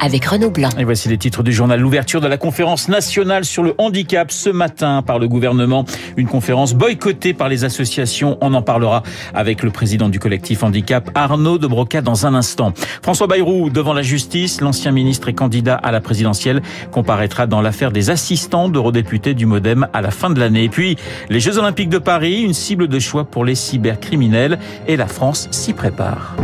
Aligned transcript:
avec 0.00 0.24
Renaud 0.24 0.50
Blanc. 0.50 0.68
Et 0.78 0.84
voici 0.84 1.08
les 1.08 1.18
titres 1.18 1.42
du 1.42 1.52
journal. 1.52 1.80
L'ouverture 1.80 2.20
de 2.20 2.26
la 2.26 2.36
conférence 2.36 2.88
nationale 2.88 3.44
sur 3.44 3.62
le 3.62 3.74
handicap 3.78 4.30
ce 4.30 4.50
matin 4.50 5.02
par 5.02 5.18
le 5.18 5.28
gouvernement. 5.28 5.84
Une 6.16 6.26
conférence 6.26 6.74
boycottée 6.74 7.34
par 7.34 7.48
les 7.48 7.64
associations. 7.64 8.38
On 8.40 8.54
en 8.54 8.62
parlera 8.62 9.02
avec 9.34 9.62
le 9.62 9.70
président 9.70 10.08
du 10.08 10.18
collectif 10.18 10.62
handicap, 10.62 11.10
Arnaud 11.14 11.58
de 11.58 11.66
Broca, 11.66 12.00
dans 12.00 12.26
un 12.26 12.34
instant. 12.34 12.72
François 13.02 13.26
Bayrou, 13.26 13.70
devant 13.70 13.92
la 13.92 14.02
justice, 14.02 14.60
l'ancien 14.60 14.92
ministre 14.92 15.28
et 15.28 15.34
candidat 15.34 15.74
à 15.76 15.92
la 15.92 16.00
présidentielle, 16.00 16.62
comparaîtra 16.90 17.46
dans 17.46 17.60
l'affaire 17.60 17.92
des 17.92 18.10
assistants 18.10 18.68
d'eurodéputés 18.68 19.34
du 19.34 19.46
Modem 19.46 19.86
à 19.92 20.00
la 20.02 20.10
fin 20.10 20.30
de 20.30 20.40
l'année. 20.40 20.64
Et 20.64 20.68
puis, 20.68 20.96
les 21.28 21.40
Jeux 21.40 21.58
Olympiques 21.58 21.90
de 21.90 21.98
Paris, 21.98 22.42
une 22.42 22.54
cible 22.54 22.88
de 22.88 22.98
choix 22.98 23.24
pour 23.24 23.44
les 23.44 23.54
cybercriminels. 23.54 24.58
Et 24.86 24.96
la 24.96 25.06
France 25.06 25.48
s'y 25.50 25.72
prépare. 25.72 26.36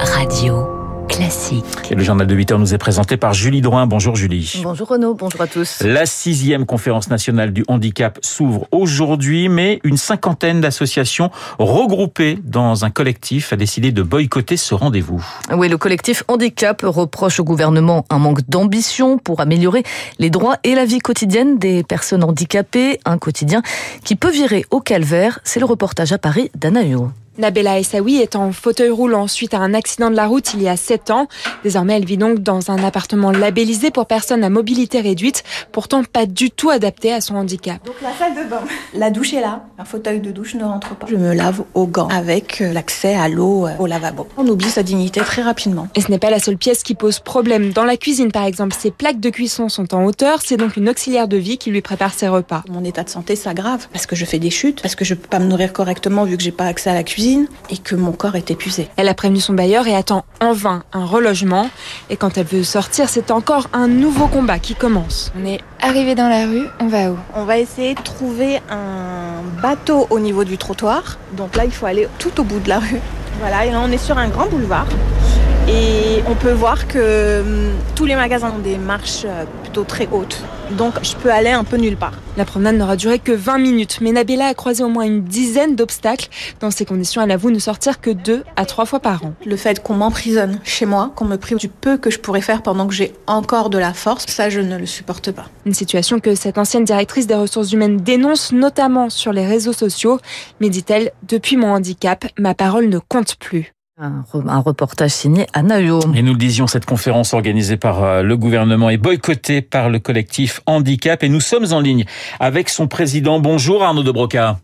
Radio 0.00 0.73
classique. 1.14 1.64
Et 1.90 1.94
le 1.94 2.02
journal 2.02 2.26
de 2.26 2.34
8 2.34 2.52
heures 2.52 2.58
nous 2.58 2.74
est 2.74 2.78
présenté 2.78 3.16
par 3.16 3.34
Julie 3.34 3.60
Drouin. 3.60 3.86
Bonjour 3.86 4.16
Julie. 4.16 4.60
Bonjour 4.64 4.88
Renaud, 4.88 5.14
bonjour 5.14 5.40
à 5.40 5.46
tous. 5.46 5.80
La 5.82 6.06
sixième 6.06 6.66
conférence 6.66 7.08
nationale 7.08 7.52
du 7.52 7.64
handicap 7.68 8.18
s'ouvre 8.20 8.66
aujourd'hui, 8.72 9.48
mais 9.48 9.80
une 9.84 9.96
cinquantaine 9.96 10.60
d'associations 10.60 11.30
regroupées 11.58 12.38
dans 12.42 12.84
un 12.84 12.90
collectif 12.90 13.52
a 13.52 13.56
décidé 13.56 13.92
de 13.92 14.02
boycotter 14.02 14.56
ce 14.56 14.74
rendez-vous. 14.74 15.24
Oui, 15.56 15.68
le 15.68 15.78
collectif 15.78 16.24
handicap 16.26 16.82
reproche 16.82 17.38
au 17.38 17.44
gouvernement 17.44 18.04
un 18.10 18.18
manque 18.18 18.48
d'ambition 18.48 19.18
pour 19.18 19.40
améliorer 19.40 19.84
les 20.18 20.30
droits 20.30 20.56
et 20.64 20.74
la 20.74 20.84
vie 20.84 20.98
quotidienne 20.98 21.58
des 21.58 21.84
personnes 21.84 22.24
handicapées, 22.24 22.98
un 23.04 23.18
quotidien 23.18 23.62
qui 24.04 24.16
peut 24.16 24.30
virer 24.30 24.64
au 24.70 24.80
calvaire. 24.80 25.38
C'est 25.44 25.60
le 25.60 25.66
reportage 25.66 26.12
à 26.12 26.18
Paris 26.18 26.50
d'Anaïo. 26.56 27.12
Nabella 27.36 27.80
Essaoui 27.80 28.16
est 28.20 28.36
en 28.36 28.52
fauteuil 28.52 28.90
roulant 28.90 29.26
suite 29.26 29.54
à 29.54 29.58
un 29.58 29.74
accident 29.74 30.08
de 30.08 30.14
la 30.14 30.26
route 30.28 30.54
il 30.54 30.62
y 30.62 30.68
a 30.68 30.76
7 30.76 31.10
ans. 31.10 31.26
Désormais, 31.64 31.96
elle 31.96 32.04
vit 32.04 32.16
donc 32.16 32.38
dans 32.38 32.70
un 32.70 32.82
appartement 32.84 33.32
labellisé 33.32 33.90
pour 33.90 34.06
personnes 34.06 34.44
à 34.44 34.50
mobilité 34.50 35.00
réduite, 35.00 35.42
pourtant 35.72 36.04
pas 36.04 36.26
du 36.26 36.52
tout 36.52 36.70
adapté 36.70 37.12
à 37.12 37.20
son 37.20 37.34
handicap. 37.34 37.84
Donc 37.84 37.96
la 38.02 38.12
salle 38.12 38.34
de 38.34 38.48
bain, 38.48 38.60
la 38.94 39.10
douche 39.10 39.34
est 39.34 39.40
là, 39.40 39.64
un 39.78 39.84
fauteuil 39.84 40.20
de 40.20 40.30
douche 40.30 40.54
ne 40.54 40.64
rentre 40.64 40.94
pas. 40.94 41.08
Je 41.10 41.16
me 41.16 41.34
lave 41.34 41.64
au 41.74 41.86
gants 41.86 42.06
avec 42.08 42.60
euh, 42.60 42.72
l'accès 42.72 43.14
à 43.14 43.28
l'eau 43.28 43.66
euh, 43.66 43.76
au 43.80 43.86
lavabo. 43.86 44.28
On 44.36 44.46
oublie 44.46 44.70
sa 44.70 44.84
dignité 44.84 45.20
très 45.20 45.42
rapidement. 45.42 45.88
Et 45.96 46.02
ce 46.02 46.12
n'est 46.12 46.18
pas 46.18 46.30
la 46.30 46.38
seule 46.38 46.56
pièce 46.56 46.84
qui 46.84 46.94
pose 46.94 47.18
problème. 47.18 47.72
Dans 47.72 47.84
la 47.84 47.96
cuisine, 47.96 48.30
par 48.30 48.44
exemple, 48.44 48.76
ses 48.78 48.92
plaques 48.92 49.20
de 49.20 49.30
cuisson 49.30 49.68
sont 49.68 49.92
en 49.92 50.04
hauteur. 50.04 50.40
C'est 50.44 50.56
donc 50.56 50.76
une 50.76 50.88
auxiliaire 50.88 51.26
de 51.26 51.36
vie 51.36 51.58
qui 51.58 51.72
lui 51.72 51.82
prépare 51.82 52.14
ses 52.14 52.28
repas. 52.28 52.62
Mon 52.70 52.84
état 52.84 53.02
de 53.02 53.10
santé 53.10 53.34
s'aggrave 53.34 53.88
parce 53.92 54.06
que 54.06 54.14
je 54.14 54.24
fais 54.24 54.38
des 54.38 54.50
chutes, 54.50 54.82
parce 54.82 54.94
que 54.94 55.04
je 55.04 55.14
peux 55.14 55.28
pas 55.28 55.40
me 55.40 55.46
nourrir 55.46 55.72
correctement 55.72 56.24
vu 56.24 56.36
que 56.36 56.42
j'ai 56.42 56.52
pas 56.52 56.66
accès 56.66 56.90
à 56.90 56.94
la 56.94 57.02
cuisine 57.02 57.23
et 57.70 57.78
que 57.78 57.94
mon 57.94 58.12
corps 58.12 58.36
est 58.36 58.50
épuisé. 58.50 58.88
Elle 58.96 59.08
a 59.08 59.14
prévenu 59.14 59.40
son 59.40 59.54
bailleur 59.54 59.86
et 59.86 59.94
attend 59.94 60.24
en 60.40 60.52
vain 60.52 60.82
un 60.92 61.04
relogement. 61.04 61.70
Et 62.10 62.16
quand 62.16 62.36
elle 62.36 62.46
veut 62.46 62.64
sortir, 62.64 63.08
c'est 63.08 63.30
encore 63.30 63.68
un 63.72 63.88
nouveau 63.88 64.26
combat 64.26 64.58
qui 64.58 64.74
commence. 64.74 65.32
On 65.40 65.46
est 65.46 65.60
arrivé 65.80 66.14
dans 66.14 66.28
la 66.28 66.46
rue, 66.46 66.66
on 66.80 66.86
va 66.86 67.10
où? 67.10 67.18
On 67.34 67.44
va 67.44 67.58
essayer 67.58 67.94
de 67.94 68.02
trouver 68.02 68.60
un 68.70 69.42
bateau 69.62 70.06
au 70.10 70.18
niveau 70.18 70.44
du 70.44 70.58
trottoir. 70.58 71.18
Donc 71.32 71.56
là, 71.56 71.64
il 71.64 71.72
faut 71.72 71.86
aller 71.86 72.08
tout 72.18 72.40
au 72.40 72.44
bout 72.44 72.60
de 72.60 72.68
la 72.68 72.78
rue. 72.78 73.00
Voilà, 73.40 73.66
et 73.66 73.70
là, 73.70 73.80
on 73.82 73.90
est 73.90 73.98
sur 73.98 74.18
un 74.18 74.28
grand 74.28 74.46
boulevard. 74.46 74.86
Et 75.68 76.22
on 76.28 76.34
peut 76.34 76.52
voir 76.52 76.86
que 76.86 77.40
hum, 77.40 77.72
tous 77.94 78.04
les 78.04 78.16
magasins 78.16 78.52
ont 78.54 78.62
des 78.62 78.76
marches 78.76 79.24
euh, 79.24 79.44
plutôt 79.62 79.84
très 79.84 80.08
hautes. 80.12 80.42
Donc 80.72 80.94
je 81.02 81.14
peux 81.16 81.30
aller 81.30 81.50
un 81.50 81.64
peu 81.64 81.76
nulle 81.76 81.96
part. 81.96 82.14
La 82.36 82.44
promenade 82.44 82.76
n'aura 82.76 82.96
duré 82.96 83.18
que 83.18 83.32
20 83.32 83.58
minutes, 83.58 83.98
mais 84.00 84.12
Nabella 84.12 84.46
a 84.46 84.54
croisé 84.54 84.82
au 84.82 84.88
moins 84.88 85.04
une 85.04 85.22
dizaine 85.22 85.76
d'obstacles. 85.76 86.28
Dans 86.60 86.70
ces 86.70 86.84
conditions, 86.84 87.22
elle 87.22 87.30
avoue 87.30 87.50
ne 87.50 87.58
sortir 87.58 88.00
que 88.00 88.10
deux 88.10 88.42
à 88.56 88.64
trois 88.64 88.86
fois 88.86 89.00
par 89.00 89.24
an. 89.24 89.34
Le 89.46 89.56
fait 89.56 89.82
qu'on 89.82 89.94
m'emprisonne 89.94 90.58
chez 90.64 90.86
moi, 90.86 91.12
qu'on 91.14 91.26
me 91.26 91.36
prive 91.36 91.58
du 91.58 91.68
peu 91.68 91.96
que 91.96 92.10
je 92.10 92.18
pourrais 92.18 92.40
faire 92.40 92.62
pendant 92.62 92.86
que 92.86 92.94
j'ai 92.94 93.12
encore 93.26 93.70
de 93.70 93.78
la 93.78 93.92
force, 93.92 94.26
ça 94.26 94.50
je 94.50 94.60
ne 94.60 94.76
le 94.76 94.86
supporte 94.86 95.30
pas. 95.30 95.46
Une 95.66 95.74
situation 95.74 96.18
que 96.18 96.34
cette 96.34 96.58
ancienne 96.58 96.84
directrice 96.84 97.26
des 97.26 97.34
ressources 97.34 97.72
humaines 97.72 97.98
dénonce 97.98 98.52
notamment 98.52 99.10
sur 99.10 99.32
les 99.32 99.46
réseaux 99.46 99.72
sociaux. 99.72 100.18
Mais 100.60 100.70
dit-elle, 100.70 101.12
depuis 101.28 101.56
mon 101.56 101.72
handicap, 101.72 102.26
ma 102.38 102.54
parole 102.54 102.88
ne 102.88 102.98
compte 102.98 103.36
plus. 103.36 103.74
Un, 103.96 104.24
reportage 104.58 105.12
signé 105.12 105.46
Anna 105.52 105.78
Huot. 105.78 106.00
Et 106.16 106.22
nous 106.22 106.32
le 106.32 106.38
disions, 106.38 106.66
cette 106.66 106.84
conférence 106.84 107.32
organisée 107.32 107.76
par 107.76 108.02
euh, 108.02 108.22
le 108.22 108.36
gouvernement 108.36 108.90
est 108.90 108.96
boycottée 108.96 109.62
par 109.62 109.88
le 109.88 110.00
collectif 110.00 110.60
Handicap 110.66 111.22
et 111.22 111.28
nous 111.28 111.38
sommes 111.38 111.72
en 111.72 111.78
ligne 111.78 112.04
avec 112.40 112.70
son 112.70 112.88
président. 112.88 113.38
Bonjour 113.38 113.84
Arnaud 113.84 114.02
de 114.02 114.10
Broca. 114.10 114.58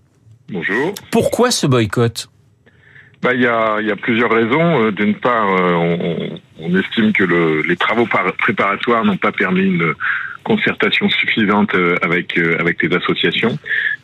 Bonjour. 0.51 0.93
Pourquoi 1.13 1.53
ce 1.53 1.69
boycott? 1.69 2.29
Bah, 3.23 3.33
il 3.33 3.43
y, 3.43 3.47
a, 3.47 3.81
y 3.81 3.93
a 3.93 3.97
plusieurs 3.97 4.33
raisons. 4.33 4.83
Euh, 4.83 4.91
d'une 4.91 5.15
part, 5.15 5.49
euh, 5.49 5.75
on, 5.75 6.41
on, 6.65 6.77
estime 6.77 7.13
que 7.13 7.23
le, 7.23 7.63
les 7.63 7.77
travaux 7.77 8.07
préparatoires 8.07 9.05
n'ont 9.05 9.17
pas 9.17 9.31
permis 9.31 9.63
une 9.63 9.95
concertation 10.45 11.09
suffisante 11.09 11.75
avec 12.03 12.39
avec 12.39 12.83
les 12.83 12.97
associations. 12.97 13.59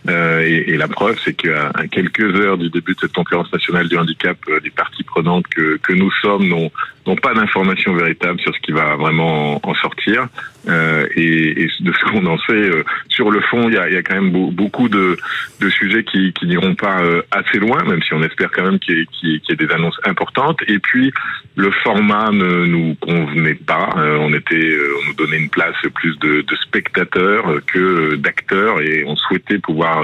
Euh, 0.08 0.42
et, 0.42 0.70
et, 0.70 0.76
la 0.76 0.86
preuve, 0.88 1.18
c'est 1.24 1.34
qu'à 1.34 1.72
quelques 1.90 2.36
heures 2.36 2.58
du 2.58 2.70
début 2.70 2.94
de 2.94 3.00
cette 3.00 3.12
conférence 3.12 3.52
nationale 3.52 3.88
du 3.88 3.96
handicap, 3.96 4.36
euh, 4.48 4.60
les 4.62 4.70
parties 4.70 5.02
prenantes 5.02 5.46
que, 5.48 5.78
que 5.78 5.92
nous 5.92 6.12
sommes 6.22 6.48
n'ont 6.48 7.16
pas 7.16 7.34
d'informations 7.34 7.94
véritables 7.94 8.40
sur 8.40 8.54
ce 8.54 8.60
qui 8.60 8.72
va 8.72 8.96
vraiment 8.96 9.60
en, 9.66 9.74
sortir. 9.74 10.28
Euh, 10.68 11.06
et, 11.14 11.62
et, 11.62 11.70
de 11.80 11.92
ce 11.92 12.04
qu'on 12.10 12.26
en 12.26 12.38
sait, 12.38 12.52
euh, 12.52 12.82
sur 13.08 13.30
le 13.30 13.40
fond, 13.40 13.68
il 13.68 13.74
y 13.74 13.78
a, 13.78 13.88
y 13.88 13.96
a, 13.96 14.02
quand 14.02 14.20
même 14.20 14.30
beaucoup 14.30 14.88
de, 14.88 15.16
de 15.60 15.70
sujets 15.70 16.02
qui, 16.02 16.32
qui 16.32 16.46
n'iront 16.46 16.74
pas 16.74 17.00
euh, 17.02 17.22
assez 17.30 17.58
loin, 17.58 17.84
même 17.84 18.02
si 18.02 18.14
on 18.14 18.22
espère 18.24 18.50
quand 18.50 18.64
même 18.64 18.80
qu'il 18.80 19.06
y, 19.22 19.28
y, 19.28 19.52
ait 19.52 19.56
des 19.56 19.70
annonces 19.70 20.00
importantes. 20.04 20.60
Et 20.66 20.80
puis, 20.80 21.12
le 21.54 21.70
format 21.70 22.30
ne 22.32 22.66
nous 22.66 22.96
convenait 23.00 23.54
pas. 23.54 23.90
on 23.96 24.32
était, 24.34 24.76
on 25.00 25.06
nous 25.06 25.14
donnait 25.14 25.38
une 25.38 25.50
place 25.50 25.76
plus 25.94 26.18
de, 26.18 26.35
de 26.42 26.56
spectateurs 26.56 27.60
que 27.66 28.16
d'acteurs, 28.16 28.80
et 28.80 29.04
on 29.06 29.16
souhaitait 29.16 29.58
pouvoir 29.58 30.02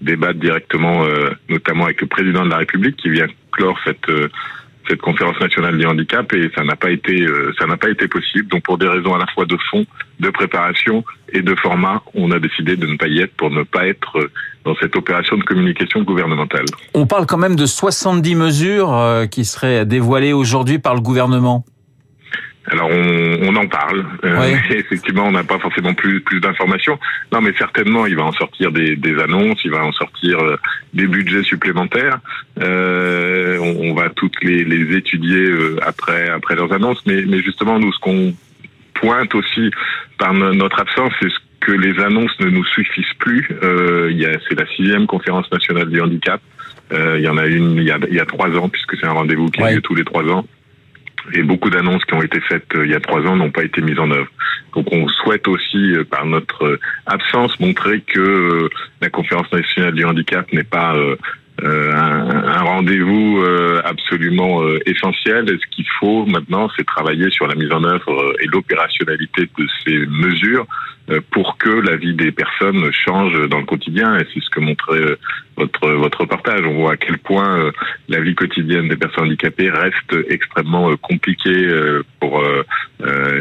débattre 0.00 0.38
directement, 0.38 1.06
notamment 1.48 1.84
avec 1.84 2.00
le 2.00 2.06
président 2.06 2.44
de 2.44 2.50
la 2.50 2.58
République 2.58 2.96
qui 2.96 3.10
vient 3.10 3.26
clore 3.52 3.78
cette 3.84 4.10
cette 4.88 5.00
conférence 5.00 5.40
nationale 5.40 5.78
du 5.78 5.86
handicap 5.86 6.30
et 6.34 6.50
ça 6.54 6.62
n'a 6.62 6.76
pas 6.76 6.90
été 6.90 7.26
ça 7.58 7.66
n'a 7.66 7.76
pas 7.76 7.88
été 7.88 8.06
possible. 8.06 8.48
Donc 8.48 8.64
pour 8.64 8.76
des 8.76 8.86
raisons 8.86 9.14
à 9.14 9.18
la 9.18 9.26
fois 9.28 9.46
de 9.46 9.56
fond, 9.70 9.86
de 10.20 10.30
préparation 10.30 11.04
et 11.32 11.40
de 11.40 11.54
format, 11.54 12.02
on 12.14 12.30
a 12.32 12.38
décidé 12.38 12.76
de 12.76 12.86
ne 12.86 12.96
pas 12.96 13.08
y 13.08 13.20
être 13.20 13.34
pour 13.34 13.50
ne 13.50 13.62
pas 13.62 13.86
être 13.86 14.30
dans 14.64 14.74
cette 14.76 14.94
opération 14.96 15.36
de 15.36 15.42
communication 15.42 16.02
gouvernementale. 16.02 16.66
On 16.92 17.06
parle 17.06 17.26
quand 17.26 17.38
même 17.38 17.56
de 17.56 17.66
70 17.66 18.34
mesures 18.34 19.24
qui 19.30 19.44
seraient 19.44 19.86
dévoilées 19.86 20.32
aujourd'hui 20.32 20.78
par 20.78 20.94
le 20.94 21.00
gouvernement. 21.00 21.64
Alors 22.70 22.88
on, 22.90 23.38
on, 23.42 23.56
en 23.56 23.66
parle. 23.66 24.04
Euh, 24.24 24.56
effectivement, 24.70 25.24
on 25.26 25.32
n'a 25.32 25.44
pas 25.44 25.58
forcément 25.58 25.94
plus 25.94 26.20
plus 26.20 26.40
d'informations. 26.40 26.98
Non, 27.32 27.40
mais 27.40 27.52
certainement, 27.58 28.06
il 28.06 28.16
va 28.16 28.24
en 28.24 28.32
sortir 28.32 28.72
des, 28.72 28.96
des 28.96 29.18
annonces, 29.18 29.60
il 29.64 29.70
va 29.70 29.84
en 29.84 29.92
sortir 29.92 30.40
euh, 30.40 30.56
des 30.94 31.06
budgets 31.06 31.42
supplémentaires. 31.42 32.18
Euh, 32.60 33.58
on, 33.58 33.90
on, 33.90 33.94
va 33.94 34.08
toutes 34.10 34.42
les, 34.42 34.64
les 34.64 34.96
étudier 34.96 35.52
après 35.82 36.28
après 36.30 36.54
leurs 36.54 36.72
annonces. 36.72 37.02
Mais, 37.06 37.22
mais 37.26 37.42
justement, 37.42 37.78
nous, 37.78 37.92
ce 37.92 37.98
qu'on 37.98 38.34
pointe 38.94 39.34
aussi 39.34 39.70
par 40.18 40.32
notre 40.32 40.80
absence, 40.80 41.12
c'est 41.20 41.28
ce 41.28 41.38
que 41.60 41.72
les 41.72 41.98
annonces 42.02 42.38
ne 42.40 42.48
nous 42.48 42.64
suffisent 42.64 43.14
plus. 43.18 43.48
Euh, 43.62 44.08
il 44.10 44.18
y 44.18 44.26
a, 44.26 44.32
c'est 44.48 44.58
la 44.58 44.66
sixième 44.68 45.06
conférence 45.06 45.50
nationale 45.52 45.90
du 45.90 46.00
handicap. 46.00 46.40
il 46.92 47.20
y 47.20 47.28
en 47.28 47.36
a 47.36 47.46
une 47.46 47.76
il 47.76 47.84
y 47.84 47.90
a, 47.90 47.98
il 48.08 48.14
y 48.14 48.20
a 48.20 48.26
trois 48.26 48.48
ans, 48.56 48.70
puisque 48.70 48.96
c'est 48.96 49.06
un 49.06 49.12
rendez-vous 49.12 49.50
qui 49.50 49.62
a 49.62 49.72
lieu 49.72 49.82
tous 49.82 49.94
les 49.94 50.04
trois 50.04 50.24
ans 50.24 50.46
et 51.32 51.42
beaucoup 51.42 51.70
d'annonces 51.70 52.04
qui 52.04 52.14
ont 52.14 52.22
été 52.22 52.40
faites 52.40 52.66
il 52.74 52.90
y 52.90 52.94
a 52.94 53.00
trois 53.00 53.20
ans 53.22 53.36
n'ont 53.36 53.50
pas 53.50 53.64
été 53.64 53.80
mises 53.80 53.98
en 53.98 54.10
œuvre. 54.10 54.28
Donc 54.74 54.86
on 54.92 55.08
souhaite 55.08 55.46
aussi, 55.48 55.94
par 56.10 56.26
notre 56.26 56.78
absence, 57.06 57.58
montrer 57.60 58.00
que 58.00 58.68
la 59.00 59.08
conférence 59.08 59.50
nationale 59.52 59.94
du 59.94 60.04
handicap 60.04 60.52
n'est 60.52 60.64
pas 60.64 60.94
euh, 61.62 61.92
un, 61.94 62.62
rendez-vous 62.62 63.38
euh, 63.38 63.80
absolument 63.84 64.62
euh, 64.62 64.80
essentiel. 64.86 65.46
Ce 65.48 65.74
qu'il 65.76 65.86
faut 66.00 66.26
maintenant, 66.26 66.68
c'est 66.76 66.84
travailler 66.84 67.30
sur 67.30 67.46
la 67.46 67.54
mise 67.54 67.70
en 67.70 67.84
œuvre 67.84 68.34
et 68.40 68.46
l'opérationnalité 68.46 69.48
de 69.56 69.66
ces 69.84 70.06
mesures 70.06 70.66
pour 71.30 71.58
que 71.58 71.68
la 71.68 71.96
vie 71.96 72.14
des 72.14 72.32
personnes 72.32 72.90
change 72.92 73.48
dans 73.48 73.58
le 73.58 73.66
quotidien. 73.66 74.16
Et 74.16 74.26
c'est 74.32 74.40
ce 74.40 74.50
que 74.50 74.60
montrait 74.60 75.16
votre 75.56 75.90
votre 75.92 76.22
reportage. 76.22 76.62
On 76.64 76.74
voit 76.74 76.92
à 76.92 76.96
quel 76.96 77.18
point 77.18 77.70
la 78.08 78.20
vie 78.20 78.34
quotidienne 78.34 78.88
des 78.88 78.96
personnes 78.96 79.24
handicapées 79.24 79.70
reste 79.70 80.14
extrêmement 80.28 80.96
compliquée 80.96 81.68
pour 82.20 82.42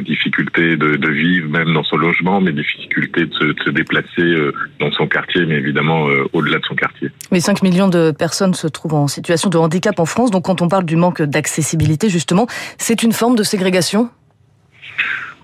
difficulté 0.06 0.76
de, 0.76 0.96
de, 0.98 1.10
vivre 1.10 1.50
même 1.50 1.74
dans 1.74 1.84
son 1.84 1.98
logement, 1.98 2.42
mais 2.42 2.52
difficulté 2.52 3.26
de 3.26 3.34
se, 3.34 3.44
de 3.46 3.64
se 3.64 3.70
déplacer 3.70 4.36
dans 4.80 4.92
son 4.92 5.08
quartier, 5.08 5.46
mais 5.46 5.56
évidemment 5.56 6.08
au-delà 6.34 6.60
de 6.60 6.66
son 6.66 6.76
quartier. 6.76 7.10
Mais 7.32 7.40
5 7.40 7.64
millions 7.64 7.88
de 7.88 8.12
personnes 8.12 8.54
se 8.54 8.68
trouvent 8.68 8.96
en 8.96 9.08
situation 9.08 9.50
de 9.50 9.58
handicap 9.58 10.00
en 10.00 10.06
France. 10.06 10.32
Donc 10.32 10.46
quand 10.46 10.62
on 10.62 10.68
parle 10.68 10.86
du 10.86 10.96
manque 10.96 11.22
d'accessibilité, 11.22 12.10
justement, 12.10 12.48
c'est 12.78 13.04
une 13.04 13.14
forme 13.14 13.36
de 13.36 13.44
ségrégation? 13.44 14.10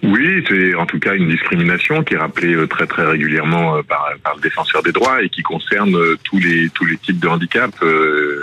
Oui, 0.01 0.45
c'est 0.47 0.75
en 0.75 0.85
tout 0.85 0.99
cas 0.99 1.13
une 1.13 1.27
discrimination 1.27 2.03
qui 2.03 2.13
est 2.13 2.17
rappelée 2.17 2.55
euh, 2.55 2.67
très 2.67 2.87
très 2.87 3.05
régulièrement 3.05 3.75
euh, 3.75 3.81
par, 3.83 4.09
par 4.23 4.35
le 4.35 4.41
défenseur 4.41 4.81
des 4.81 4.93
droits 4.93 5.21
et 5.21 5.27
qui 5.27 5.41
concerne 5.41 5.93
euh, 5.93 6.15
tous 6.23 6.39
les 6.39 6.69
tous 6.69 6.85
les 6.85 6.95
types 6.97 7.19
de 7.19 7.27
handicap. 7.27 7.71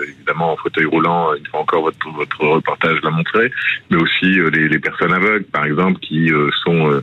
évidemment, 0.06 0.52
en 0.52 0.56
fauteuil 0.56 0.84
roulant, 0.84 1.34
une 1.34 1.46
fois 1.46 1.60
encore 1.60 1.82
votre 1.82 2.10
votre 2.10 2.40
reportage 2.44 2.98
l'a 3.02 3.10
montré, 3.10 3.50
mais 3.90 3.96
aussi 3.96 4.26
les, 4.52 4.68
les, 4.68 4.78
personnes 4.78 5.14
aveugles, 5.14 5.44
par 5.44 5.64
exemple, 5.64 5.98
qui 6.00 6.30
sont 6.64 7.02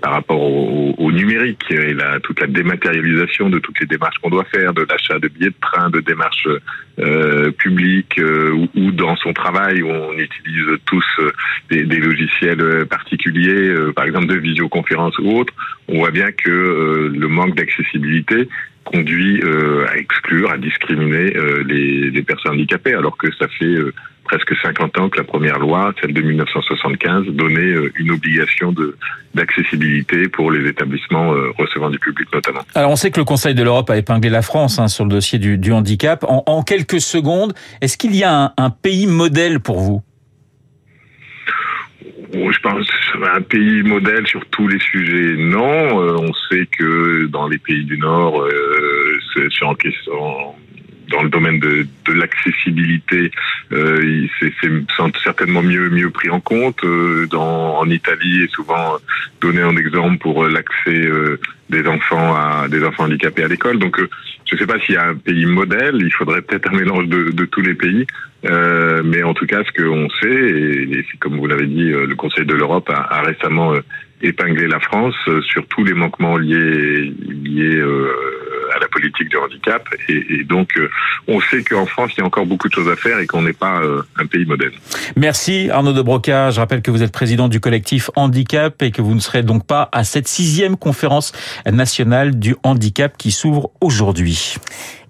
par 0.00 0.12
rapport 0.12 0.40
au, 0.40 0.94
au, 0.98 1.12
numérique 1.12 1.64
et 1.70 1.94
la, 1.94 2.20
toute 2.20 2.40
la 2.40 2.46
dématérialisation 2.46 3.48
de 3.48 3.58
toutes 3.58 3.80
les 3.80 3.86
démarches 3.86 4.18
qu'on 4.22 4.28
doit 4.30 4.44
faire, 4.44 4.74
de 4.74 4.86
l'achat 4.88 5.18
de 5.18 5.28
billets 5.28 5.50
de 5.50 5.54
train, 5.60 5.90
de 5.90 6.00
démarches 6.00 6.48
publiques 7.58 8.20
ou, 8.20 8.68
ou, 8.74 8.90
dans 8.92 9.16
son 9.16 9.32
travail 9.32 9.82
où 9.82 9.88
on 9.88 10.12
utilise 10.12 10.78
tous 10.86 11.04
des, 11.70 11.84
des 11.84 11.98
logiciels 11.98 12.86
particuliers 12.86 13.74
euh, 13.82 13.92
par 13.92 14.04
exemple 14.04 14.26
de 14.26 14.36
visioconférence 14.36 15.18
ou 15.18 15.30
autre, 15.38 15.52
on 15.88 15.98
voit 15.98 16.10
bien 16.10 16.30
que 16.32 16.50
euh, 16.50 17.12
le 17.14 17.28
manque 17.28 17.56
d'accessibilité 17.56 18.48
conduit 18.84 19.40
euh, 19.42 19.86
à 19.88 19.96
exclure, 19.96 20.50
à 20.50 20.58
discriminer 20.58 21.32
les, 21.64 22.22
personnes 22.22 22.52
handicapées, 22.52 22.94
alors 22.94 23.16
que 23.16 23.28
ça 23.36 23.46
fait 23.46 23.76
presque 24.24 24.54
50 24.60 24.98
ans 24.98 25.08
que 25.08 25.18
la 25.18 25.24
première 25.24 25.58
loi, 25.58 25.94
celle 26.00 26.12
de 26.12 26.20
1975, 26.20 27.26
donnait 27.28 27.74
une 27.96 28.10
obligation 28.10 28.74
d'accessibilité 29.34 30.28
pour 30.28 30.50
les 30.50 30.68
établissements 30.68 31.32
recevant 31.58 31.90
du 31.90 31.98
public 31.98 32.28
notamment. 32.32 32.62
Alors 32.74 32.90
on 32.90 32.96
sait 32.96 33.10
que 33.10 33.20
le 33.20 33.24
Conseil 33.24 33.54
de 33.54 33.62
l'Europe 33.62 33.88
a 33.90 33.96
épinglé 33.96 34.30
la 34.30 34.42
France 34.42 34.78
hein, 34.78 34.88
sur 34.88 35.04
le 35.04 35.10
dossier 35.10 35.38
du, 35.38 35.72
handicap. 35.72 36.24
En, 36.26 36.62
quelques 36.62 37.00
secondes, 37.00 37.52
est-ce 37.80 37.96
qu'il 37.96 38.16
y 38.16 38.24
a 38.24 38.52
un 38.56 38.70
pays 38.70 39.06
modèle 39.06 39.60
pour 39.60 39.78
vous? 39.78 40.02
Je 42.32 42.58
pense 42.60 42.86
un 43.34 43.40
pays 43.42 43.82
modèle 43.82 44.26
sur 44.26 44.44
tous 44.46 44.68
les 44.68 44.78
sujets. 44.78 45.36
Non, 45.36 46.00
euh, 46.00 46.16
on 46.18 46.32
sait 46.50 46.66
que 46.66 47.26
dans 47.26 47.48
les 47.48 47.58
pays 47.58 47.84
du 47.84 47.98
Nord, 47.98 48.42
euh, 48.42 49.18
c'est 49.34 49.64
en 49.64 49.74
question 49.74 50.54
dans 51.10 51.22
le 51.22 51.28
domaine 51.28 51.58
de, 51.58 51.86
de 52.06 52.12
l'accessibilité, 52.12 53.30
euh, 53.72 54.26
c'est 54.38 54.52
certainement 55.22 55.62
mieux 55.62 55.88
mieux 55.90 56.10
pris 56.10 56.30
en 56.30 56.40
compte. 56.40 56.84
Euh, 56.84 57.26
dans, 57.26 57.78
en 57.78 57.88
Italie, 57.88 58.42
est 58.42 58.52
souvent 58.52 58.98
donné 59.40 59.62
en 59.62 59.76
exemple 59.76 60.18
pour 60.18 60.46
l'accès 60.46 61.06
euh, 61.06 61.40
des 61.70 61.86
enfants 61.86 62.34
à 62.34 62.68
des 62.68 62.84
enfants 62.84 63.04
handicapés 63.04 63.44
à 63.44 63.48
l'école. 63.48 63.78
Donc, 63.78 63.98
euh, 63.98 64.08
je 64.46 64.54
ne 64.54 64.60
sais 64.60 64.66
pas 64.66 64.78
s'il 64.80 64.94
y 64.94 64.98
a 64.98 65.08
un 65.08 65.14
pays 65.14 65.46
modèle. 65.46 65.96
Il 66.00 66.12
faudrait 66.12 66.42
peut-être 66.42 66.70
un 66.70 66.76
mélange 66.76 67.06
de, 67.06 67.30
de, 67.30 67.44
tous 67.46 67.62
les 67.62 67.74
pays. 67.74 68.06
mais 68.42 69.22
en 69.22 69.34
tout 69.34 69.46
cas, 69.46 69.62
ce 69.64 69.72
qu'on 69.82 70.08
sait, 70.20 70.28
et, 70.28 71.06
comme 71.20 71.38
vous 71.38 71.46
l'avez 71.46 71.66
dit, 71.66 71.88
le 71.88 72.14
Conseil 72.14 72.44
de 72.44 72.54
l'Europe 72.54 72.90
a, 72.90 73.00
a, 73.00 73.22
récemment 73.22 73.72
épinglé 74.20 74.66
la 74.68 74.80
France 74.80 75.16
sur 75.42 75.66
tous 75.68 75.84
les 75.84 75.94
manquements 75.94 76.36
liés 76.36 77.14
liés 77.44 77.82
à 78.74 78.78
la 78.78 78.88
politique 78.88 79.28
du 79.28 79.36
handicap. 79.36 79.86
Et, 80.08 80.44
donc, 80.44 80.76
euh, 80.76 80.90
on 81.28 81.40
sait 81.40 81.62
qu'en 81.62 81.86
France, 81.86 82.12
il 82.16 82.20
y 82.20 82.22
a 82.22 82.26
encore 82.26 82.46
beaucoup 82.46 82.68
de 82.68 82.74
choses 82.74 82.88
à 82.88 82.96
faire 82.96 83.18
et 83.18 83.26
qu'on 83.26 83.42
n'est 83.42 83.52
pas 83.52 83.80
euh, 83.82 84.02
un 84.18 84.26
pays 84.26 84.44
modèle. 84.44 84.72
Merci 85.16 85.70
Arnaud 85.70 85.92
de 85.92 86.02
Broca. 86.02 86.50
Je 86.50 86.60
rappelle 86.60 86.82
que 86.82 86.90
vous 86.90 87.02
êtes 87.02 87.12
président 87.12 87.48
du 87.48 87.60
collectif 87.60 88.10
Handicap 88.16 88.82
et 88.82 88.90
que 88.90 89.02
vous 89.02 89.14
ne 89.14 89.20
serez 89.20 89.42
donc 89.42 89.66
pas 89.66 89.88
à 89.92 90.04
cette 90.04 90.28
sixième 90.28 90.76
conférence 90.76 91.32
nationale 91.66 92.38
du 92.38 92.56
handicap 92.62 93.16
qui 93.16 93.30
s'ouvre 93.30 93.70
aujourd'hui. 93.80 94.56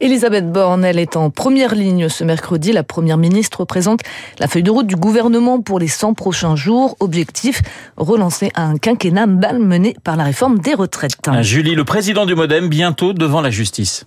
Elisabeth 0.02 0.50
Borne, 0.50 0.84
elle 0.84 0.98
est 0.98 1.16
en 1.16 1.30
première 1.30 1.76
ligne 1.76 2.08
ce 2.08 2.24
mercredi. 2.24 2.72
La 2.72 2.82
première 2.82 3.18
ministre 3.18 3.64
présente 3.64 4.00
la 4.40 4.48
feuille 4.48 4.64
de 4.64 4.70
route 4.72 4.88
du 4.88 4.96
gouvernement 4.96 5.60
pour 5.60 5.78
les 5.78 5.86
100 5.86 6.14
prochains 6.14 6.56
jours. 6.56 6.96
Objectif, 6.98 7.62
relancer 7.96 8.50
un 8.56 8.78
quinquennat 8.78 9.26
mal 9.26 9.60
mené 9.60 9.94
par 10.02 10.16
la 10.16 10.24
réforme 10.24 10.58
des 10.58 10.74
retraites. 10.74 11.12
Julie, 11.42 11.76
le 11.76 11.84
président 11.84 12.26
du 12.26 12.34
Modem, 12.34 12.68
bientôt 12.68 13.12
devant 13.12 13.40
la 13.40 13.50
justice. 13.50 14.04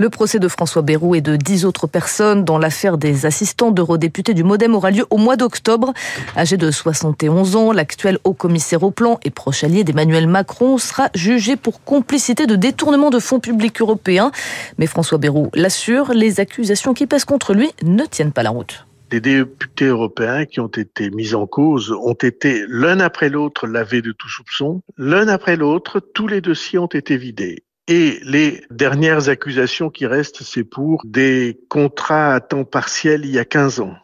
Le 0.00 0.10
procès 0.10 0.40
de 0.40 0.48
François 0.48 0.82
Bayrou 0.82 1.14
et 1.14 1.20
de 1.20 1.36
dix 1.36 1.64
autres 1.64 1.86
personnes 1.86 2.44
dans 2.44 2.58
l'affaire 2.58 2.98
des 2.98 3.24
assistants 3.24 3.70
d'eurodéputés 3.70 4.34
du 4.34 4.42
Modem 4.42 4.74
aura 4.74 4.90
lieu 4.90 5.06
au 5.10 5.16
mois 5.16 5.36
d'octobre. 5.36 5.92
Âgé 6.36 6.56
de 6.56 6.72
71 6.72 7.54
ans, 7.54 7.70
l'actuel 7.70 8.18
haut 8.24 8.34
commissaire 8.34 8.82
au 8.82 8.90
plan 8.90 9.20
et 9.22 9.30
proche 9.30 9.62
allié 9.62 9.84
d'Emmanuel 9.84 10.26
Macron 10.26 10.76
sera 10.76 11.08
jugé 11.14 11.54
pour 11.54 11.84
complicité 11.84 12.46
de 12.46 12.56
détournement 12.56 13.10
de 13.10 13.20
fonds 13.20 13.38
publics 13.38 13.80
européens. 13.80 14.32
Mais 14.78 14.88
François 14.88 15.18
Bayrou 15.18 15.35
l'assure, 15.54 16.12
les 16.12 16.40
accusations 16.40 16.94
qui 16.94 17.06
pèsent 17.06 17.24
contre 17.24 17.54
lui 17.54 17.70
ne 17.82 18.04
tiennent 18.04 18.32
pas 18.32 18.42
la 18.42 18.50
route. 18.50 18.86
Les 19.12 19.20
députés 19.20 19.86
européens 19.86 20.46
qui 20.46 20.58
ont 20.58 20.66
été 20.66 21.10
mis 21.10 21.34
en 21.34 21.46
cause 21.46 21.92
ont 21.92 22.14
été 22.14 22.64
l'un 22.68 22.98
après 22.98 23.28
l'autre 23.28 23.66
lavés 23.66 24.02
de 24.02 24.12
tout 24.12 24.28
soupçon. 24.28 24.80
L'un 24.96 25.28
après 25.28 25.56
l'autre, 25.56 26.00
tous 26.00 26.26
les 26.26 26.40
dossiers 26.40 26.80
ont 26.80 26.86
été 26.86 27.16
vidés. 27.16 27.62
Et 27.88 28.18
les 28.24 28.64
dernières 28.70 29.28
accusations 29.28 29.90
qui 29.90 30.06
restent, 30.06 30.42
c'est 30.42 30.64
pour 30.64 31.02
des 31.04 31.60
contrats 31.68 32.34
à 32.34 32.40
temps 32.40 32.64
partiel 32.64 33.24
il 33.24 33.30
y 33.30 33.38
a 33.38 33.44
15 33.44 33.78
ans. 33.78 33.94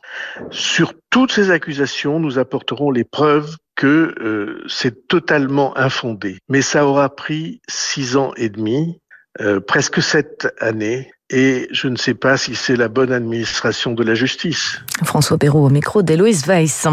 Sur 0.50 0.94
toutes 1.11 1.32
ces 1.32 1.50
accusations, 1.50 2.20
nous 2.20 2.38
apporterons 2.38 2.93
les 2.93 3.02
preuves 3.02 3.56
que 3.75 4.14
euh, 4.20 4.62
c'est 4.69 5.08
totalement 5.08 5.76
infondé. 5.76 6.38
Mais 6.49 6.62
ça 6.62 6.87
aura 6.87 7.14
pris 7.14 7.61
six 7.69 8.17
ans 8.17 8.32
et 8.37 8.50
demi, 8.50 9.00
euh, 9.40 9.58
presque 9.58 10.00
sept 10.00 10.46
années, 10.61 11.11
et 11.30 11.66
je 11.72 11.88
ne 11.88 11.96
sais 11.96 12.14
pas 12.14 12.36
si 12.36 12.54
c'est 12.54 12.76
la 12.76 12.88
bonne 12.88 13.10
administration 13.10 13.92
de 13.92 14.04
la 14.04 14.14
justice. 14.14 14.80
François 15.02 15.38
Perrault 15.38 15.66
au 15.66 15.70
micro 15.70 16.02
d'Héloïse 16.02 16.46
Weiss. 16.46 16.86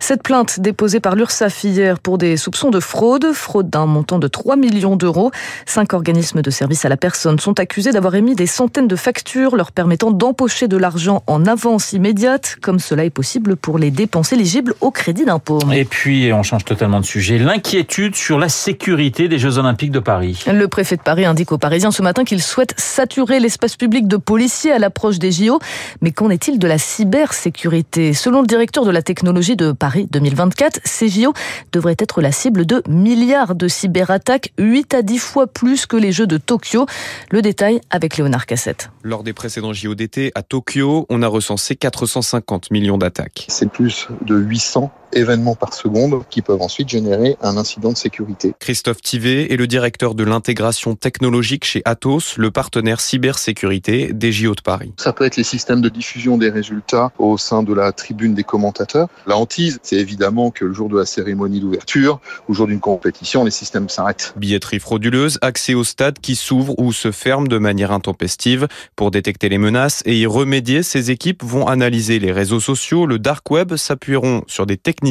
Cette 0.00 0.22
plainte 0.22 0.60
déposée 0.60 0.98
par 0.98 1.14
l'URSSAF 1.14 1.64
hier 1.64 1.98
pour 1.98 2.16
des 2.16 2.36
soupçons 2.36 2.70
de 2.70 2.80
fraude, 2.80 3.32
fraude 3.32 3.68
d'un 3.68 3.86
montant 3.86 4.18
de 4.18 4.28
3 4.28 4.56
millions 4.56 4.96
d'euros. 4.96 5.30
Cinq 5.66 5.92
organismes 5.92 6.40
de 6.40 6.50
services 6.50 6.84
à 6.84 6.88
la 6.88 6.96
personne 6.96 7.38
sont 7.38 7.60
accusés 7.60 7.92
d'avoir 7.92 8.14
émis 8.14 8.34
des 8.34 8.46
centaines 8.46 8.88
de 8.88 8.96
factures 8.96 9.56
leur 9.56 9.72
permettant 9.72 10.10
d'empocher 10.10 10.68
de 10.68 10.76
l'argent 10.78 11.22
en 11.26 11.44
avance 11.44 11.92
immédiate, 11.92 12.56
comme 12.62 12.78
cela 12.78 13.04
est 13.04 13.10
possible 13.10 13.56
pour 13.56 13.78
les 13.78 13.90
dépenses 13.90 14.32
éligibles 14.32 14.74
au 14.80 14.90
crédit 14.90 15.26
d'impôt. 15.26 15.60
Et 15.72 15.84
puis, 15.84 16.32
on 16.32 16.42
change 16.42 16.64
totalement 16.64 17.00
de 17.00 17.04
sujet, 17.04 17.38
l'inquiétude 17.38 18.16
sur 18.16 18.38
la 18.38 18.48
sécurité 18.48 19.28
des 19.28 19.38
Jeux 19.38 19.58
Olympiques 19.58 19.92
de 19.92 20.00
Paris. 20.00 20.44
Le 20.50 20.66
préfet 20.66 20.96
de 20.96 21.02
Paris 21.02 21.26
indique 21.26 21.52
aux 21.52 21.58
Parisiens 21.58 21.90
ce 21.90 22.02
matin 22.02 22.24
qu'il 22.24 22.42
souhaite 22.42 22.74
saturer 22.78 23.38
l'espace 23.38 23.76
public 23.82 24.06
de 24.06 24.16
policiers 24.16 24.70
à 24.70 24.78
l'approche 24.78 25.18
des 25.18 25.32
JO. 25.32 25.58
Mais 26.02 26.12
qu'en 26.12 26.30
est-il 26.30 26.60
de 26.60 26.68
la 26.68 26.78
cybersécurité? 26.78 28.14
Selon 28.14 28.42
le 28.42 28.46
directeur 28.46 28.84
de 28.84 28.92
la 28.92 29.02
technologie 29.02 29.56
de 29.56 29.72
Paris 29.72 30.06
2024, 30.08 30.78
ces 30.84 31.08
JO 31.08 31.32
devraient 31.72 31.96
être 31.98 32.20
la 32.20 32.30
cible 32.30 32.64
de 32.64 32.84
milliards 32.88 33.56
de 33.56 33.66
cyberattaques, 33.66 34.52
8 34.56 34.94
à 34.94 35.02
10 35.02 35.18
fois 35.18 35.48
plus 35.48 35.86
que 35.86 35.96
les 35.96 36.12
Jeux 36.12 36.28
de 36.28 36.36
Tokyo. 36.36 36.86
Le 37.32 37.42
détail 37.42 37.80
avec 37.90 38.18
Léonard 38.18 38.46
Cassette. 38.46 38.90
Lors 39.02 39.24
des 39.24 39.32
précédents 39.32 39.72
JO 39.72 39.96
d'été 39.96 40.30
à 40.36 40.44
Tokyo, 40.44 41.04
on 41.08 41.20
a 41.20 41.26
recensé 41.26 41.74
450 41.74 42.70
millions 42.70 42.98
d'attaques. 42.98 43.46
C'est 43.48 43.68
plus 43.68 44.06
de 44.24 44.36
800 44.36 44.92
événements 45.12 45.54
par 45.54 45.74
seconde 45.74 46.22
qui 46.30 46.42
peuvent 46.42 46.62
ensuite 46.62 46.88
générer 46.88 47.36
un 47.42 47.56
incident 47.56 47.92
de 47.92 47.96
sécurité. 47.96 48.54
Christophe 48.58 49.00
Tivet 49.02 49.52
est 49.52 49.56
le 49.56 49.66
directeur 49.66 50.14
de 50.14 50.24
l'intégration 50.24 50.94
technologique 50.94 51.64
chez 51.64 51.82
Atos, 51.84 52.36
le 52.38 52.50
partenaire 52.50 53.00
cybersécurité 53.00 54.12
des 54.12 54.32
JO 54.32 54.54
de 54.54 54.60
Paris. 54.62 54.92
Ça 54.96 55.12
peut 55.12 55.24
être 55.24 55.36
les 55.36 55.44
systèmes 55.44 55.80
de 55.80 55.88
diffusion 55.88 56.38
des 56.38 56.50
résultats 56.50 57.12
au 57.18 57.38
sein 57.38 57.62
de 57.62 57.72
la 57.72 57.92
tribune 57.92 58.34
des 58.34 58.44
commentateurs. 58.44 59.08
La 59.26 59.36
hantise, 59.36 59.78
c'est 59.82 59.96
évidemment 59.96 60.50
que 60.50 60.64
le 60.64 60.72
jour 60.72 60.88
de 60.88 60.98
la 60.98 61.04
cérémonie 61.04 61.60
d'ouverture, 61.60 62.20
au 62.48 62.54
jour 62.54 62.66
d'une 62.66 62.80
compétition, 62.80 63.44
les 63.44 63.50
systèmes 63.50 63.88
s'arrêtent. 63.88 64.32
Billetterie 64.36 64.80
frauduleuse, 64.80 65.38
accès 65.42 65.74
au 65.74 65.84
stade 65.84 66.18
qui 66.20 66.36
s'ouvre 66.36 66.78
ou 66.78 66.92
se 66.92 67.10
ferme 67.10 67.48
de 67.48 67.58
manière 67.58 67.92
intempestive. 67.92 68.68
Pour 68.96 69.10
détecter 69.10 69.48
les 69.48 69.58
menaces 69.58 70.02
et 70.06 70.18
y 70.18 70.26
remédier, 70.26 70.82
ces 70.82 71.10
équipes 71.10 71.42
vont 71.42 71.66
analyser 71.66 72.18
les 72.18 72.32
réseaux 72.32 72.60
sociaux, 72.60 73.06
le 73.06 73.18
dark 73.18 73.50
web, 73.50 73.76
s'appuieront 73.76 74.42
sur 74.46 74.66
des 74.66 74.76
techniques 74.76 75.01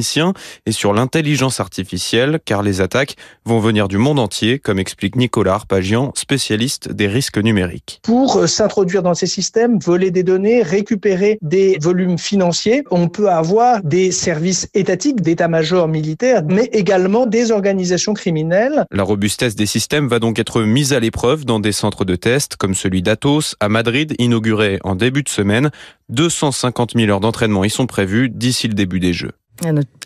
et 0.65 0.71
sur 0.71 0.93
l'intelligence 0.93 1.59
artificielle, 1.59 2.39
car 2.43 2.63
les 2.63 2.81
attaques 2.81 3.15
vont 3.45 3.59
venir 3.59 3.87
du 3.87 3.97
monde 3.97 4.19
entier, 4.19 4.59
comme 4.59 4.79
explique 4.79 5.15
Nicolas 5.15 5.53
Arpagian, 5.53 6.11
spécialiste 6.15 6.91
des 6.91 7.07
risques 7.07 7.37
numériques. 7.37 7.99
Pour 8.03 8.37
euh, 8.37 8.47
s'introduire 8.47 9.03
dans 9.03 9.13
ces 9.13 9.27
systèmes, 9.27 9.79
voler 9.79 10.11
des 10.11 10.23
données, 10.23 10.63
récupérer 10.63 11.37
des 11.41 11.77
volumes 11.81 12.17
financiers, 12.17 12.83
on 12.91 13.09
peut 13.09 13.29
avoir 13.29 13.81
des 13.83 14.11
services 14.11 14.69
étatiques, 14.73 15.21
d'état-major 15.21 15.87
militaire, 15.87 16.43
mais 16.47 16.69
également 16.71 17.25
des 17.25 17.51
organisations 17.51 18.13
criminelles. 18.13 18.85
La 18.91 19.03
robustesse 19.03 19.55
des 19.55 19.65
systèmes 19.65 20.07
va 20.07 20.19
donc 20.19 20.39
être 20.39 20.61
mise 20.61 20.93
à 20.93 20.99
l'épreuve 20.99 21.45
dans 21.45 21.59
des 21.59 21.71
centres 21.71 22.05
de 22.05 22.15
test 22.15 22.55
comme 22.55 22.75
celui 22.75 23.01
d'Atos 23.01 23.55
à 23.59 23.69
Madrid, 23.69 24.13
inauguré 24.19 24.79
en 24.83 24.95
début 24.95 25.23
de 25.23 25.29
semaine. 25.29 25.69
250 26.09 26.93
000 26.95 27.09
heures 27.09 27.19
d'entraînement 27.19 27.63
y 27.63 27.69
sont 27.69 27.87
prévues 27.87 28.29
d'ici 28.29 28.67
le 28.67 28.73
début 28.73 28.99
des 28.99 29.13
Jeux. 29.13 29.31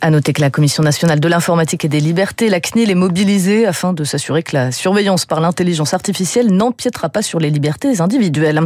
À 0.01 0.12
noter 0.12 0.33
que 0.33 0.41
la 0.41 0.50
Commission 0.50 0.83
nationale 0.83 1.21
de 1.21 1.27
l'informatique 1.29 1.85
et 1.85 1.88
des 1.88 2.01
libertés, 2.01 2.50
la 2.50 2.59
CNIL, 2.59 2.91
est 2.91 2.95
mobilisée 2.95 3.65
afin 3.65 3.93
de 3.93 4.03
s'assurer 4.03 4.43
que 4.43 4.53
la 4.53 4.74
surveillance 4.74 5.25
par 5.25 5.39
l'intelligence 5.39 5.93
artificielle 5.93 6.51
n'empiétera 6.51 7.07
pas 7.07 7.21
sur 7.21 7.39
les 7.39 7.50
libertés 7.50 8.01
individuelles. 8.01 8.59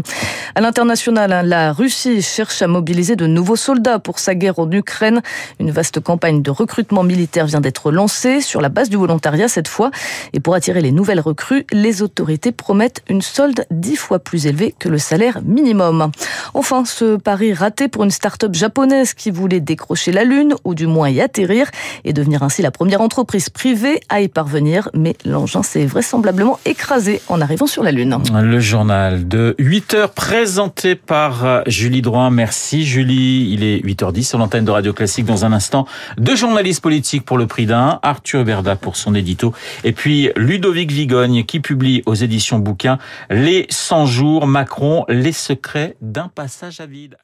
À 0.55 0.61
l'international, 0.61 1.47
la 1.47 1.73
Russie 1.73 2.23
cherche 2.23 2.63
à 2.63 2.67
mobiliser 2.67 3.15
de 3.15 3.27
nouveaux 3.27 3.55
soldats 3.55 3.99
pour 3.99 4.17
sa 4.17 4.33
guerre 4.33 4.57
en 4.57 4.69
Ukraine. 4.71 5.21
Une 5.59 5.69
vaste 5.69 5.99
campagne 5.99 6.41
de 6.41 6.49
recrutement 6.49 7.03
militaire 7.03 7.45
vient 7.45 7.61
d'être 7.61 7.91
lancée 7.91 8.41
sur 8.41 8.59
la 8.59 8.69
base 8.69 8.89
du 8.89 8.97
volontariat 8.97 9.47
cette 9.47 9.67
fois. 9.67 9.91
Et 10.33 10.39
pour 10.39 10.55
attirer 10.55 10.81
les 10.81 10.91
nouvelles 10.91 11.21
recrues, 11.21 11.67
les 11.71 12.01
autorités 12.01 12.51
promettent 12.51 13.03
une 13.07 13.21
solde 13.21 13.67
dix 13.69 13.95
fois 13.95 14.17
plus 14.17 14.47
élevée 14.47 14.73
que 14.79 14.89
le 14.89 14.97
salaire 14.97 15.39
minimum. 15.45 16.11
Enfin, 16.55 16.83
ce 16.83 17.17
pari 17.17 17.53
raté 17.53 17.87
pour 17.89 18.03
une 18.03 18.11
start-up 18.11 18.55
japonaise 18.55 19.13
qui 19.13 19.29
voulait 19.29 19.59
décrocher 19.59 20.11
la 20.11 20.23
Lune 20.23 20.55
ou 20.63 20.78
du 20.79 20.87
moins 20.87 21.09
y 21.09 21.19
atterrir 21.19 21.67
et 22.05 22.13
devenir 22.13 22.41
ainsi 22.41 22.61
la 22.61 22.71
première 22.71 23.01
entreprise 23.01 23.49
privée 23.49 23.99
à 24.07 24.21
y 24.21 24.29
parvenir. 24.29 24.87
Mais 24.93 25.17
l'engin 25.25 25.61
s'est 25.61 25.85
vraisemblablement 25.85 26.57
écrasé 26.65 27.21
en 27.27 27.41
arrivant 27.41 27.67
sur 27.67 27.83
la 27.83 27.91
Lune. 27.91 28.17
Le 28.33 28.59
journal 28.61 29.27
de 29.27 29.55
8 29.59 29.93
heures 29.95 30.11
présenté 30.11 30.95
par 30.95 31.45
euh, 31.45 31.61
Julie 31.67 32.01
Droin. 32.01 32.29
Merci 32.29 32.85
Julie. 32.85 33.51
Il 33.51 33.63
est 33.63 33.79
8h10 33.79 34.23
sur 34.23 34.37
l'antenne 34.37 34.63
de 34.63 34.71
Radio 34.71 34.93
Classique. 34.93 35.25
Dans 35.25 35.43
un 35.43 35.51
instant, 35.51 35.85
deux 36.17 36.37
journalistes 36.37 36.81
politiques 36.81 37.25
pour 37.25 37.37
le 37.37 37.45
prix 37.45 37.65
d'un. 37.65 37.99
Arthur 38.01 38.45
Berda 38.45 38.77
pour 38.77 38.95
son 38.95 39.13
édito. 39.15 39.53
Et 39.83 39.91
puis 39.91 40.29
Ludovic 40.37 40.91
Vigogne 40.93 41.43
qui 41.43 41.59
publie 41.59 42.03
aux 42.05 42.15
éditions 42.15 42.59
bouquins 42.59 42.99
Les 43.29 43.67
100 43.69 44.05
jours 44.05 44.47
Macron, 44.47 45.03
les 45.09 45.33
secrets 45.33 45.97
d'un 46.01 46.29
passage 46.29 46.79
à 46.79 46.85
vide. 46.85 47.17